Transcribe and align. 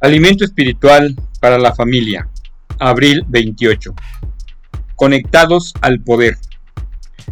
Alimento 0.00 0.44
espiritual 0.44 1.16
para 1.40 1.58
la 1.58 1.74
familia. 1.74 2.28
Abril 2.78 3.24
28. 3.28 3.94
Conectados 4.94 5.72
al 5.80 6.00
poder. 6.00 6.36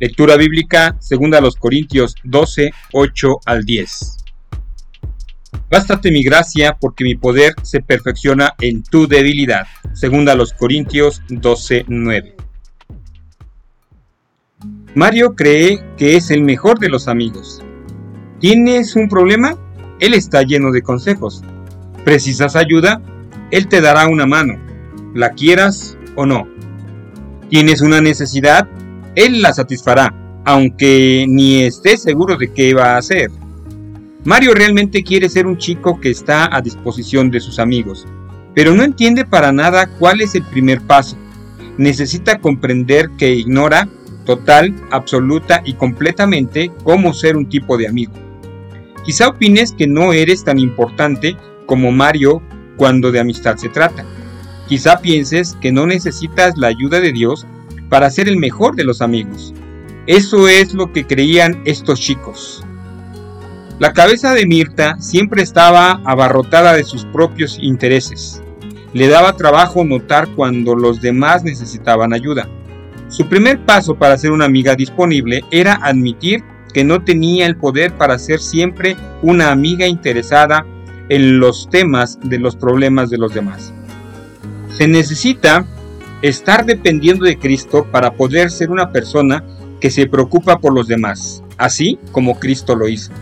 Lectura 0.00 0.36
bíblica, 0.36 0.96
segunda 0.98 1.36
a 1.36 1.42
los 1.42 1.56
Corintios 1.56 2.14
12, 2.24 2.70
8 2.94 3.36
al 3.44 3.64
10. 3.64 4.16
Bástate 5.70 6.10
mi 6.10 6.24
gracia, 6.24 6.78
porque 6.80 7.04
mi 7.04 7.14
poder 7.14 7.54
se 7.62 7.82
perfecciona 7.82 8.54
en 8.58 8.82
tu 8.82 9.06
debilidad. 9.06 9.66
Segunda 9.92 10.32
a 10.32 10.36
los 10.36 10.54
Corintios 10.54 11.20
12, 11.28 11.84
9. 11.88 12.36
Mario 14.94 15.34
cree 15.36 15.84
que 15.98 16.16
es 16.16 16.30
el 16.30 16.42
mejor 16.42 16.78
de 16.78 16.88
los 16.88 17.06
amigos. 17.06 17.62
¿Tienes 18.40 18.96
un 18.96 19.10
problema? 19.10 19.58
Él 20.00 20.14
está 20.14 20.42
lleno 20.42 20.72
de 20.72 20.80
consejos 20.80 21.44
¿Precisas 22.06 22.54
ayuda? 22.54 23.02
Él 23.50 23.66
te 23.66 23.80
dará 23.80 24.06
una 24.06 24.26
mano, 24.26 24.60
la 25.12 25.30
quieras 25.30 25.98
o 26.14 26.24
no. 26.24 26.46
¿Tienes 27.50 27.80
una 27.80 28.00
necesidad? 28.00 28.68
Él 29.16 29.42
la 29.42 29.52
satisfará, 29.52 30.14
aunque 30.44 31.26
ni 31.28 31.64
estés 31.64 32.02
seguro 32.02 32.36
de 32.36 32.52
qué 32.52 32.74
va 32.74 32.94
a 32.94 32.98
hacer. 32.98 33.32
Mario 34.24 34.54
realmente 34.54 35.02
quiere 35.02 35.28
ser 35.28 35.48
un 35.48 35.58
chico 35.58 36.00
que 36.00 36.10
está 36.10 36.54
a 36.54 36.60
disposición 36.60 37.28
de 37.28 37.40
sus 37.40 37.58
amigos, 37.58 38.06
pero 38.54 38.72
no 38.72 38.84
entiende 38.84 39.24
para 39.24 39.50
nada 39.50 39.88
cuál 39.98 40.20
es 40.20 40.36
el 40.36 40.44
primer 40.44 40.82
paso. 40.82 41.16
Necesita 41.76 42.38
comprender 42.38 43.10
que 43.18 43.34
ignora 43.34 43.88
total, 44.24 44.72
absoluta 44.92 45.60
y 45.64 45.74
completamente 45.74 46.70
cómo 46.84 47.12
ser 47.12 47.36
un 47.36 47.48
tipo 47.48 47.76
de 47.76 47.88
amigo. 47.88 48.12
Quizá 49.04 49.26
opines 49.26 49.72
que 49.72 49.88
no 49.88 50.12
eres 50.12 50.44
tan 50.44 50.60
importante 50.60 51.36
como 51.66 51.92
Mario 51.92 52.42
cuando 52.76 53.12
de 53.12 53.20
amistad 53.20 53.56
se 53.56 53.68
trata. 53.68 54.04
Quizá 54.68 55.00
pienses 55.00 55.56
que 55.60 55.72
no 55.72 55.86
necesitas 55.86 56.56
la 56.56 56.68
ayuda 56.68 57.00
de 57.00 57.12
Dios 57.12 57.46
para 57.88 58.10
ser 58.10 58.28
el 58.28 58.36
mejor 58.36 58.74
de 58.74 58.84
los 58.84 59.02
amigos. 59.02 59.54
Eso 60.06 60.48
es 60.48 60.74
lo 60.74 60.92
que 60.92 61.06
creían 61.06 61.62
estos 61.64 62.00
chicos. 62.00 62.64
La 63.78 63.92
cabeza 63.92 64.32
de 64.32 64.46
Mirta 64.46 64.96
siempre 65.00 65.42
estaba 65.42 66.00
abarrotada 66.04 66.72
de 66.72 66.84
sus 66.84 67.04
propios 67.04 67.58
intereses. 67.60 68.42
Le 68.92 69.08
daba 69.08 69.36
trabajo 69.36 69.84
notar 69.84 70.28
cuando 70.34 70.74
los 70.74 71.02
demás 71.02 71.44
necesitaban 71.44 72.14
ayuda. 72.14 72.48
Su 73.08 73.28
primer 73.28 73.64
paso 73.64 73.94
para 73.94 74.16
ser 74.16 74.32
una 74.32 74.46
amiga 74.46 74.74
disponible 74.74 75.44
era 75.50 75.74
admitir 75.74 76.42
que 76.72 76.84
no 76.84 77.02
tenía 77.04 77.46
el 77.46 77.56
poder 77.56 77.92
para 77.92 78.18
ser 78.18 78.40
siempre 78.40 78.96
una 79.22 79.50
amiga 79.50 79.86
interesada 79.86 80.66
en 81.08 81.38
los 81.38 81.68
temas 81.70 82.18
de 82.22 82.38
los 82.38 82.56
problemas 82.56 83.10
de 83.10 83.18
los 83.18 83.34
demás. 83.34 83.72
Se 84.76 84.88
necesita 84.88 85.64
estar 86.22 86.66
dependiendo 86.66 87.24
de 87.24 87.38
Cristo 87.38 87.86
para 87.90 88.14
poder 88.14 88.50
ser 88.50 88.70
una 88.70 88.90
persona 88.90 89.44
que 89.80 89.90
se 89.90 90.06
preocupa 90.06 90.58
por 90.58 90.72
los 90.72 90.88
demás, 90.88 91.42
así 91.58 91.98
como 92.12 92.38
Cristo 92.38 92.74
lo 92.74 92.88
hizo. 92.88 93.12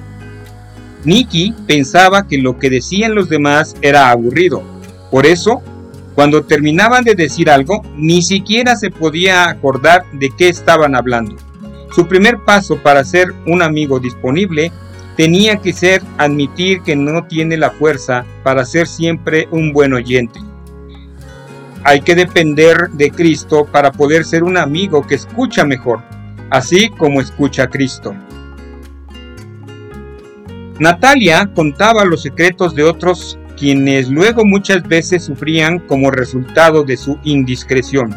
Nicky 1.05 1.55
pensaba 1.67 2.27
que 2.27 2.39
lo 2.39 2.59
que 2.59 2.71
decían 2.71 3.15
los 3.15 3.29
demás 3.29 3.77
era 3.83 4.11
aburrido, 4.11 4.63
por 5.11 5.27
eso, 5.27 5.63
cuando 6.15 6.45
terminaban 6.45 7.05
de 7.05 7.15
decir 7.15 7.51
algo, 7.51 7.83
ni 7.97 8.23
siquiera 8.23 8.75
se 8.75 8.91
podía 8.91 9.49
acordar 9.49 10.05
de 10.13 10.31
qué 10.37 10.49
estaban 10.49 10.97
hablando. 10.97 11.37
Su 11.95 12.09
primer 12.09 12.39
paso 12.45 12.79
para 12.83 13.05
ser 13.05 13.33
un 13.47 13.63
amigo 13.63 14.01
disponible 14.01 14.73
tenía 15.17 15.57
que 15.57 15.73
ser 15.73 16.03
admitir 16.19 16.83
que 16.83 16.97
no 16.97 17.25
tiene 17.25 17.57
la 17.57 17.71
fuerza 17.71 18.25
para 18.43 18.65
ser 18.65 18.87
siempre 18.87 19.49
un 19.51 19.73
buen 19.73 19.93
oyente. 19.93 20.41
Hay 21.85 22.01
que 22.01 22.15
depender 22.15 22.89
de 22.93 23.11
Cristo 23.11 23.67
para 23.71 23.93
poder 23.93 24.25
ser 24.25 24.43
un 24.43 24.57
amigo 24.57 25.07
que 25.07 25.17
escucha 25.17 25.65
mejor, 25.65 26.01
así 26.51 26.89
como 26.89 27.21
escucha 27.21 27.65
a 27.65 27.69
Cristo. 27.69 28.15
Natalia 30.79 31.51
contaba 31.55 32.05
los 32.05 32.23
secretos 32.23 32.75
de 32.75 32.83
otros 32.83 33.39
quienes 33.57 34.09
luego 34.09 34.45
muchas 34.45 34.83
veces 34.83 35.23
sufrían 35.23 35.79
como 35.79 36.11
resultado 36.11 36.83
de 36.83 36.97
su 36.97 37.19
indiscreción. 37.23 38.15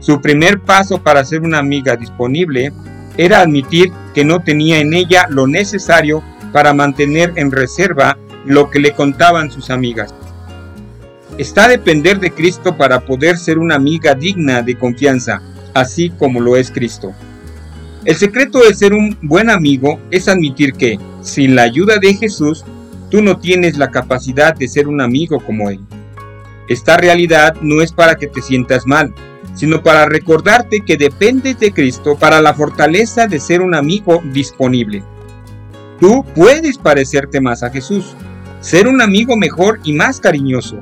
Su 0.00 0.20
primer 0.20 0.60
paso 0.60 0.98
para 0.98 1.24
ser 1.24 1.42
una 1.42 1.58
amiga 1.58 1.94
disponible 1.96 2.72
era 3.16 3.40
admitir 3.40 3.92
que 4.12 4.24
no 4.24 4.40
tenía 4.40 4.80
en 4.80 4.92
ella 4.92 5.26
lo 5.30 5.46
necesario 5.46 6.22
para 6.54 6.72
mantener 6.72 7.32
en 7.34 7.50
reserva 7.50 8.16
lo 8.46 8.70
que 8.70 8.78
le 8.78 8.92
contaban 8.92 9.50
sus 9.50 9.70
amigas. 9.70 10.14
Está 11.36 11.64
a 11.64 11.68
depender 11.68 12.20
de 12.20 12.30
Cristo 12.30 12.76
para 12.76 13.00
poder 13.00 13.38
ser 13.38 13.58
una 13.58 13.74
amiga 13.74 14.14
digna 14.14 14.62
de 14.62 14.78
confianza, 14.78 15.42
así 15.74 16.10
como 16.10 16.40
lo 16.40 16.54
es 16.56 16.70
Cristo. 16.70 17.12
El 18.04 18.14
secreto 18.14 18.60
de 18.60 18.72
ser 18.72 18.92
un 18.92 19.18
buen 19.20 19.50
amigo 19.50 19.98
es 20.12 20.28
admitir 20.28 20.74
que, 20.74 20.96
sin 21.22 21.56
la 21.56 21.62
ayuda 21.62 21.98
de 21.98 22.14
Jesús, 22.14 22.64
tú 23.10 23.20
no 23.20 23.38
tienes 23.38 23.76
la 23.76 23.90
capacidad 23.90 24.54
de 24.54 24.68
ser 24.68 24.86
un 24.86 25.00
amigo 25.00 25.40
como 25.40 25.70
Él. 25.70 25.80
Esta 26.68 26.96
realidad 26.96 27.56
no 27.62 27.82
es 27.82 27.90
para 27.90 28.14
que 28.14 28.28
te 28.28 28.40
sientas 28.40 28.86
mal, 28.86 29.12
sino 29.56 29.82
para 29.82 30.06
recordarte 30.06 30.82
que 30.86 30.96
dependes 30.96 31.58
de 31.58 31.72
Cristo 31.72 32.16
para 32.16 32.40
la 32.40 32.54
fortaleza 32.54 33.26
de 33.26 33.40
ser 33.40 33.60
un 33.60 33.74
amigo 33.74 34.22
disponible. 34.32 35.02
Tú 36.04 36.22
puedes 36.34 36.76
parecerte 36.76 37.40
más 37.40 37.62
a 37.62 37.70
Jesús, 37.70 38.14
ser 38.60 38.88
un 38.88 39.00
amigo 39.00 39.38
mejor 39.38 39.80
y 39.84 39.94
más 39.94 40.20
cariñoso, 40.20 40.78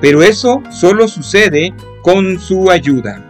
pero 0.00 0.20
eso 0.20 0.64
solo 0.72 1.06
sucede 1.06 1.72
con 2.02 2.40
su 2.40 2.72
ayuda. 2.72 3.24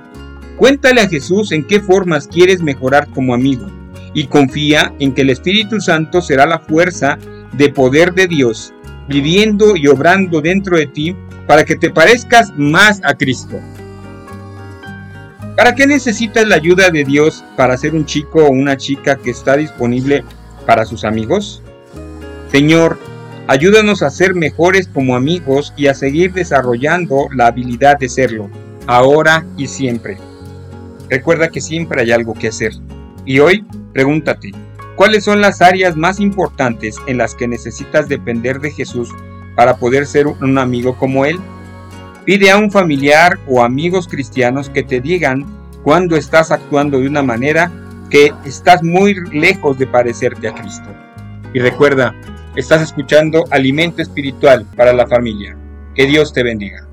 Cuéntale 0.57 1.03
a 1.03 1.07
Jesús 1.07 1.53
en 1.53 1.67
qué 1.67 1.81
formas 1.81 2.29
quieres 2.29 2.63
mejorar 2.63 3.11
como 3.11 3.35
amigo 3.35 3.67
y 4.15 4.27
confía 4.29 4.95
en 5.01 5.13
que 5.13 5.21
el 5.21 5.29
Espíritu 5.29 5.83
Santo 5.83 6.23
será 6.23 6.47
la 6.47 6.61
fuerza 6.61 7.19
de 7.53 7.69
poder 7.69 8.15
de 8.15 8.27
Dios, 8.27 8.73
viviendo 9.07 9.77
y 9.77 9.87
obrando 9.89 10.41
dentro 10.41 10.79
de 10.79 10.87
ti 10.87 11.15
para 11.47 11.67
que 11.67 11.77
te 11.77 11.91
parezcas 11.91 12.55
más 12.57 13.03
a 13.05 13.19
Cristo. 13.19 13.61
¿Para 15.59 15.75
qué 15.75 15.87
necesitas 15.87 16.49
la 16.49 16.55
ayuda 16.55 16.89
de 16.89 17.05
Dios 17.05 17.45
para 17.55 17.77
ser 17.77 17.95
un 17.95 18.07
chico 18.07 18.47
o 18.47 18.51
una 18.51 18.79
chica 18.79 19.17
que 19.17 19.29
está 19.29 19.59
disponible 19.59 20.25
para 20.67 20.85
sus 20.85 21.05
amigos? 21.05 21.63
Señor, 22.51 22.99
ayúdanos 23.47 24.03
a 24.03 24.11
ser 24.11 24.35
mejores 24.35 24.89
como 24.89 25.17
amigos 25.17 25.73
y 25.77 25.89
a 25.89 25.95
seguir 25.95 26.33
desarrollando 26.33 27.29
la 27.35 27.49
habilidad 27.49 27.99
de 27.99 28.09
serlo, 28.09 28.49
ahora 28.87 29.45
y 29.57 29.67
siempre. 29.67 30.19
Recuerda 31.11 31.49
que 31.49 31.61
siempre 31.61 32.03
hay 32.03 32.13
algo 32.13 32.35
que 32.35 32.49
hacer. 32.49 32.73
Y 33.25 33.39
hoy, 33.39 33.65
pregúntate, 33.93 34.53
¿cuáles 34.97 35.25
son 35.25 35.41
las 35.41 35.63
áreas 35.63 35.97
más 35.97 36.21
importantes 36.21 36.97
en 37.07 37.19
las 37.19 37.35
que 37.35 37.49
necesitas 37.49 38.09
depender 38.09 38.61
de 38.61 38.71
Jesús 38.71 39.11
para 39.57 39.77
poder 39.77 40.07
ser 40.07 40.27
un 40.27 40.59
amigo 40.59 40.97
como 40.97 41.25
Él? 41.25 41.39
Pide 42.25 42.51
a 42.51 42.57
un 42.57 42.71
familiar 42.71 43.39
o 43.47 43.63
amigos 43.63 44.09
cristianos 44.09 44.71
que 44.71 44.83
te 44.83 45.01
digan 45.01 45.45
cuando 45.83 46.17
estás 46.17 46.51
actuando 46.51 46.99
de 46.99 47.07
una 47.07 47.23
manera 47.23 47.71
estás 48.45 48.83
muy 48.83 49.15
lejos 49.33 49.79
de 49.79 49.87
parecerte 49.87 50.49
a 50.49 50.55
Cristo. 50.55 50.89
Y 51.53 51.59
recuerda, 51.59 52.15
estás 52.57 52.83
escuchando 52.83 53.45
Alimento 53.51 54.03
Espiritual 54.03 54.67
para 54.77 54.93
la 54.93 55.07
Familia. 55.07 55.57
Que 55.95 56.07
Dios 56.07 56.33
te 56.33 56.43
bendiga. 56.43 56.84